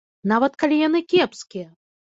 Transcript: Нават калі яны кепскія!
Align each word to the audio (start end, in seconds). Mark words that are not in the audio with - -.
Нават 0.31 0.53
калі 0.63 0.81
яны 0.87 0.99
кепскія! 1.15 1.67